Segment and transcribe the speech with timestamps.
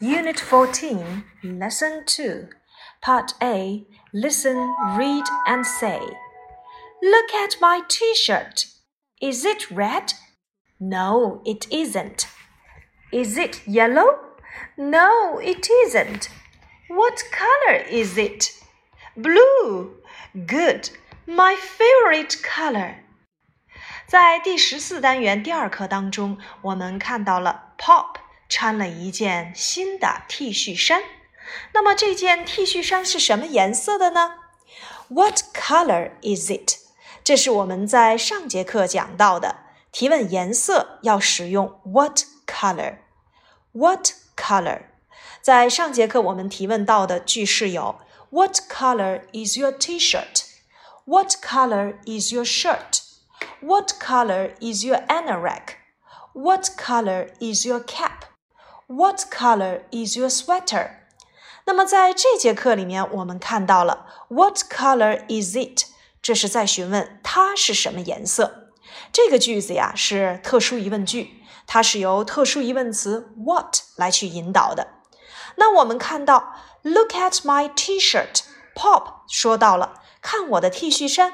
[0.00, 2.48] Unit 14, Lesson 2,
[3.00, 6.00] Part A Listen, Read, and Say.
[7.02, 8.66] Look at my t shirt.
[9.20, 10.14] Is it red?
[10.78, 12.28] No, it isn't.
[13.12, 14.18] Is it yellow?
[14.76, 16.28] No, it isn't.
[16.88, 18.52] What color is it?
[19.16, 19.96] Blue.
[20.46, 20.90] Good.
[21.26, 22.96] My favorite color.
[24.06, 28.16] 在第十四单元第二课当中，我们看到了 Pop
[28.48, 31.02] 穿了一件新的 T 恤衫。
[31.72, 34.34] 那么这件 T 恤衫是什么颜色的呢？
[35.08, 36.78] What color is it？
[37.22, 39.56] 这是我们在上节课讲到的。
[39.92, 44.82] 提问颜色要使用 What color？What color？
[45.40, 48.00] 在上节课我们提问到的句式有
[48.30, 55.76] What color is your T-shirt？What color is your shirt？what color is your anorak?
[56.34, 58.27] What color is your cap?
[58.91, 60.89] What color is your sweater?
[61.65, 65.85] 那么在这节课里面，我们看到了 What color is it？
[66.23, 68.71] 这是在询问它是什么颜色。
[69.13, 74.87] 这个句子呀是特殊疑问句，它是由特殊疑问词 what 来去引导的。
[75.57, 78.41] 那我们看到 Look at my T-shirt。
[78.73, 81.31] Pop 说到了，看我的 T 恤衫。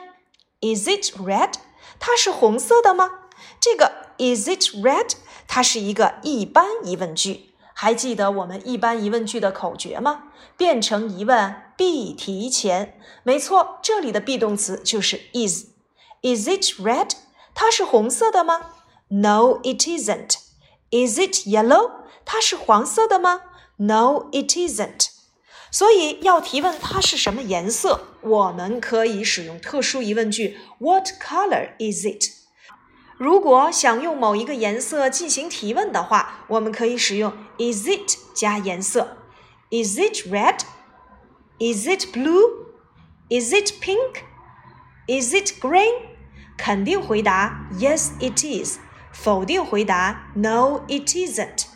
[0.59, 1.53] Is it red？
[1.99, 3.09] 它是红色的吗？
[3.61, 5.13] 这个 Is it red？
[5.47, 7.54] 它是一个一般疑问句。
[7.77, 10.29] 还记得我们一般疑问句的口诀吗？
[10.55, 12.97] 变成疑问必提前。
[13.23, 15.65] 没错，这里的 be 动词就是 is。
[16.21, 17.11] Is it red？
[17.53, 18.61] 它是红色的吗
[19.09, 20.37] ？No, it isn't.
[20.89, 21.91] Is it yellow？
[22.23, 23.41] 它是黄色的吗
[23.75, 25.09] ？No, it isn't.
[25.69, 32.44] 所以要提问它是什么颜色，我们可以使用特殊疑问句 What color is it？
[33.16, 39.18] 如果想用某一个颜色进行提问的话，我们可以使用 Is it 加颜色，
[39.70, 46.06] Is it red？Is it blue？Is it pink？Is it green？
[46.56, 48.78] 肯定回答 Yes, it is。
[49.12, 51.66] 否定回答 No, it isn't。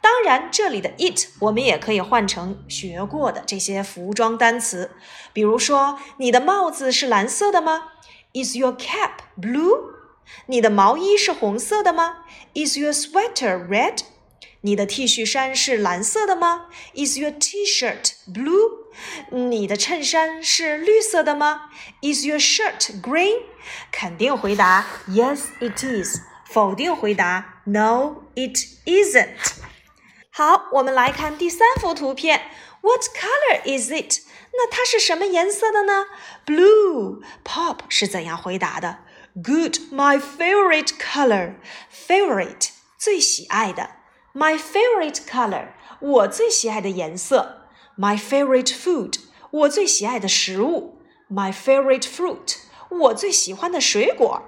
[0.00, 4.90] 当然，这里的 it 我们也可以换成学过的这些服装单词，
[5.32, 7.88] 比如说，你的帽子是蓝色的吗？
[8.32, 9.92] Is your cap blue？
[10.46, 12.24] 你的毛衣是红色的吗？
[12.54, 14.00] Is your sweater red？
[14.62, 16.68] 你的 T 恤衫是蓝色的吗？
[16.94, 18.84] Is your T-shirt blue？
[19.30, 21.70] 你的衬衫是绿色的吗？
[22.00, 23.42] Is your shirt green？
[23.92, 26.20] 肯定回答 Yes, it is。
[26.46, 28.56] 否定回答 No, it
[28.86, 29.58] isn't。
[30.30, 32.50] 好，我们来看第三幅图片。
[32.80, 34.22] What color is it？
[34.52, 36.06] 那它是什么颜色的呢？
[36.46, 39.00] Blue。Pop 是怎样回答的
[39.38, 41.54] ？Good, my favorite color.
[41.92, 43.90] Favorite 最喜爱的。
[44.32, 45.68] My favorite color
[46.00, 47.68] 我最喜爱的颜色。
[47.96, 49.14] My favorite food
[49.50, 51.00] 我最喜爱的食物。
[51.30, 52.56] My favorite fruit
[52.88, 54.42] 我最喜欢的水果。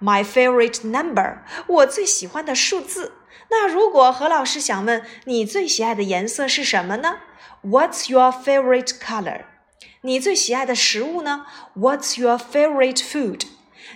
[0.00, 3.12] My favorite number 我最喜欢的数字。
[3.50, 7.18] 那如果何老师想问你最喜爱的颜色是什么呢？
[7.62, 9.44] What's your favorite color？
[10.02, 11.46] 你最喜爱的食物呢？
[11.76, 13.42] What's your favorite food？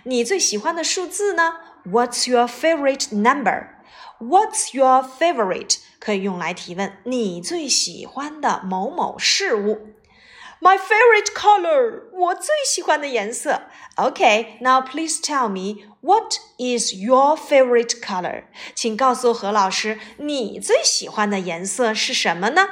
[0.04, 5.78] 你最喜欢的数字呢？What's your favorite number？What's your favorite？
[6.00, 9.88] 可以用来提问你最喜欢的某某事物。
[10.60, 13.64] My favorite color，我最喜欢的颜色。
[13.96, 18.44] OK，now please tell me what is your favorite color？
[18.76, 22.68] 请告诉何老师，你最喜欢的颜色是什么呢？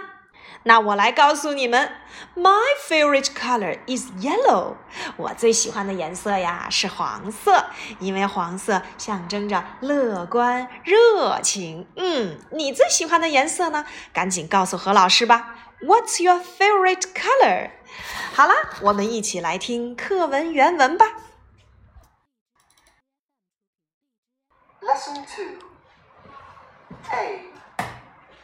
[0.64, 1.92] 那我来告诉你们
[2.36, 2.54] ，My
[2.88, 4.76] favorite color is yellow。
[5.16, 7.66] 我最喜欢的颜色呀是黄色，
[8.00, 11.88] 因为黄色象征着乐观、热情。
[11.96, 13.86] 嗯，你最喜欢的颜色呢？
[14.12, 15.56] 赶紧告诉何老师吧。
[15.82, 17.72] What's your favorite color？
[18.34, 21.06] 好啦，我们一起来听课文原文吧。
[24.82, 25.58] Lesson 2
[27.12, 27.46] A.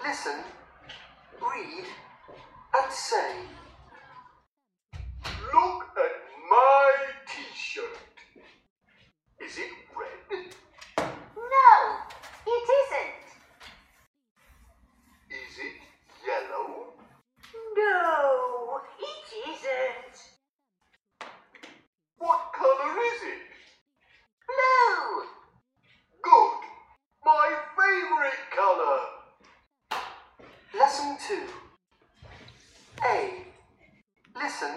[0.01, 0.37] Listen,
[1.39, 1.85] read,
[2.81, 3.35] and say.
[5.23, 6.15] Look at
[6.49, 6.91] my
[7.27, 7.85] t shirt.
[9.39, 10.53] Is it red?
[10.97, 11.73] No,
[12.47, 13.25] it isn't.
[15.29, 15.79] Is it
[16.25, 16.93] yellow?
[17.77, 20.17] No, it isn't.
[22.17, 23.43] What colour is it?
[24.49, 25.23] Blue.
[26.23, 26.61] Good.
[27.23, 28.99] My favourite colour.
[30.73, 31.64] Lesson 2
[33.03, 33.45] A.
[34.35, 34.75] Listen,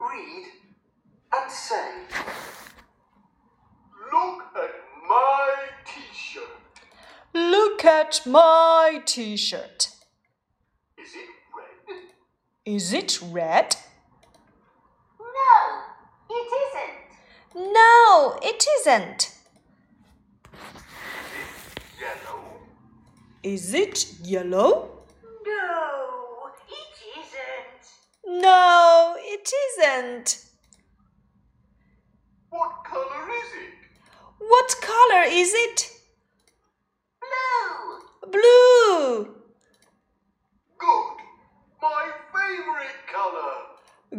[0.00, 0.46] read,
[1.34, 1.92] and say.
[4.12, 4.74] Look at
[5.08, 5.54] my
[5.86, 6.58] t shirt.
[7.34, 9.88] Look at my T-shirt.
[10.96, 12.00] Is it red?
[12.64, 13.76] Is it red?
[15.20, 15.94] No,
[16.30, 17.72] it isn't.
[17.72, 19.22] No, it isn't.
[19.22, 19.34] Is
[21.34, 22.44] it Yellow.
[23.42, 24.90] Is it yellow?
[25.44, 28.42] No, it isn't.
[28.42, 29.16] No,
[29.47, 30.39] it isn't.
[32.49, 33.73] What color is it?
[34.39, 35.89] What color is it?
[37.21, 38.31] Blue.
[38.31, 39.25] Blue.
[40.77, 41.17] Good.
[41.81, 43.53] My favorite color.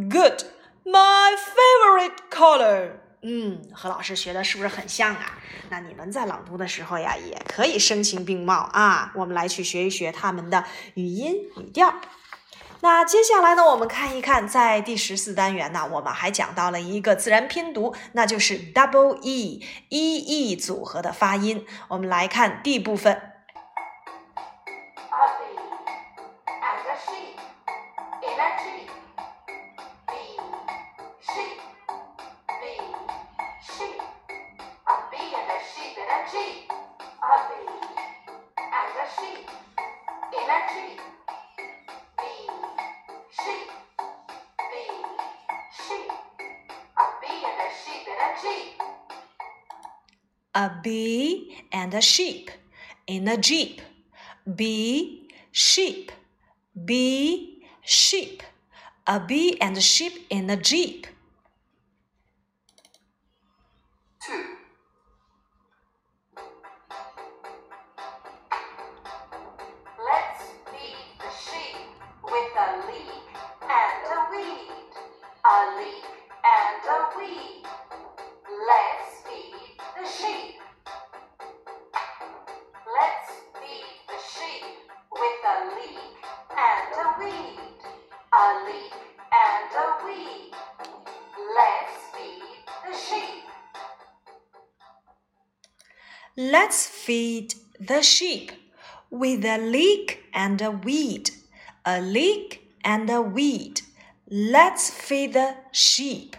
[0.09, 0.45] Good.
[0.85, 3.01] My favorite color.
[3.23, 5.39] 嗯，和老师学的是不是很像啊？
[5.71, 9.12] 那你们在朗读的时候呀，也可以声情并茂啊。
[9.15, 10.65] 我们来去学一学他们的
[10.95, 11.95] 语音语调。
[12.81, 21.66] 那接下来呢，我们看一看，在第十四单元呢，我们还讲到了一个自然拼读，那就是 double e e e 组合的发音。
[21.90, 23.29] 我们来看 D 部分
[50.56, 52.52] a bee and a sheep
[53.08, 53.82] in a jeep.
[54.56, 56.12] Bee, sheep,
[56.86, 58.44] bee, sheep.
[59.08, 61.08] A bee and a sheep in a jeep.
[96.49, 98.53] Let's feed the sheep
[99.11, 101.31] with a leek and a weed.
[101.85, 103.83] A leek and a weed.
[104.29, 106.35] Let's feed the sheep.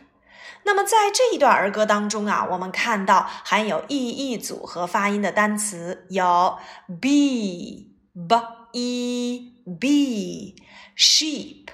[0.64, 6.58] 那么在这一段儿歌当中啊，我们看到含有 e e 组合发音的单词有
[6.90, 7.86] bee
[8.28, 8.36] b
[8.74, 10.56] e bee
[10.98, 11.68] sheep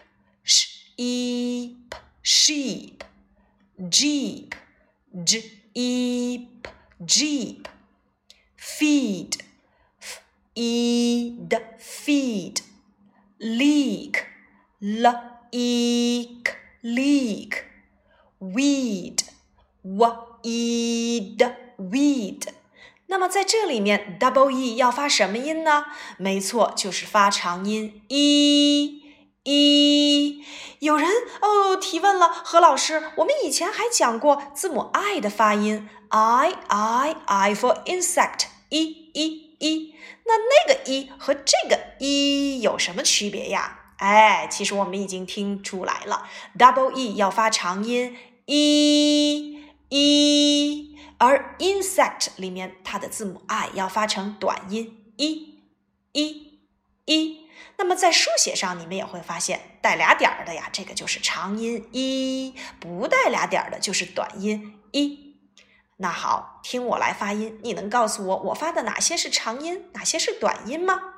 [0.43, 0.67] sh
[0.97, 2.99] e p sheep
[3.89, 4.51] jeep
[5.25, 5.43] j
[5.73, 6.69] e p
[7.07, 7.63] jeep
[8.58, 9.40] feed,
[10.00, 10.20] f
[10.54, 11.56] e d.
[11.78, 12.62] Feed,
[13.38, 14.24] leek,
[14.80, 15.06] l
[15.50, 16.52] e k.
[16.82, 17.64] Leek,
[18.38, 19.24] weed,
[19.82, 22.42] weed, weed。
[23.06, 25.86] 那么在这里面，double e 要发什么音呢？
[26.16, 29.02] 没错，就是发长音 e。
[29.46, 30.44] e。
[30.80, 31.08] 有人
[31.40, 39.94] 哦提问了，何老师，我们以前还讲过字母 i 的发音，i i i for insect，一一一。
[40.26, 43.94] 那那个一和这个一有什么区别呀？
[43.98, 46.28] 哎，其实我们已经听出来了
[46.58, 48.14] ，double e 要发长音
[48.44, 55.62] 一一而 insect 里面它的字母 i 要发成短音一
[56.12, 56.60] 一
[57.06, 57.45] 一。
[57.78, 65.36] 那么在书写上，你们也会发现带俩点儿的呀，这个就是长音一不带俩点儿的就是短音一。
[65.98, 71.14] 那好，听我来发音，你能告诉我我发的哪些是长音，哪些是短音吗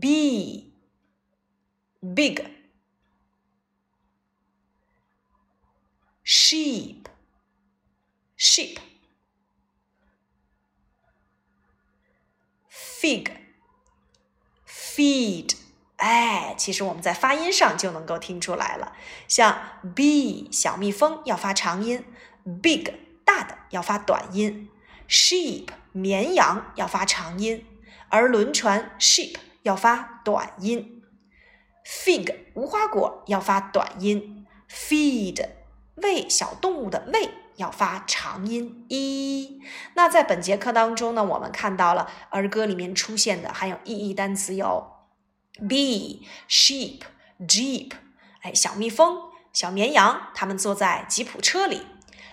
[0.00, 0.74] ？b
[2.00, 2.44] big
[6.24, 7.06] sheep
[8.38, 8.78] sheep
[12.68, 13.39] fig
[15.00, 15.54] feed
[15.96, 18.92] 哎，其实我们在发音上就能够听出来了。
[19.26, 19.58] 像
[19.94, 22.04] bee 小蜜蜂要发长音
[22.62, 22.92] ，big
[23.24, 24.68] 大的要发短音
[25.08, 27.66] ，sheep 绵羊要发长音，
[28.10, 31.02] 而轮船 sheep 要发短音。
[31.86, 35.48] fig 无花果要发短音，feed
[35.96, 39.60] 喂小动物的喂要发长音 e。
[39.94, 44.92] 那在本节课当中呢，我们看到了儿歌里面出现的含有 e e 单词有
[45.60, 47.00] bee、sheep、
[47.40, 47.92] jeep，
[48.42, 49.18] 哎，小蜜蜂、
[49.52, 51.82] 小绵羊，它们坐在吉普车里。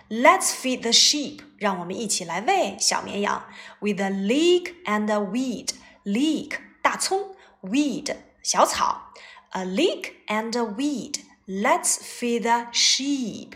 [0.10, 3.46] Let's feed the sheep，让我们一起来喂小绵羊。
[3.82, 9.14] With a leek and a weed，leek 大葱，weed 小草。
[9.52, 11.22] A leek and a weed.
[11.46, 13.54] Let's feed the sheep.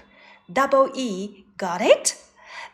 [0.51, 2.15] Double E, got it?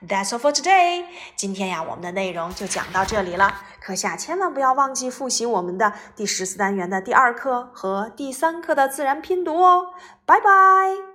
[0.07, 1.05] That's all for today。
[1.35, 3.61] 今天呀，我们的内容就讲到这里了。
[3.81, 9.87] 课下千万不要忘记复习我们的第十四单元的第二课和第三课的自然拼读哦。
[10.25, 11.06] 拜拜。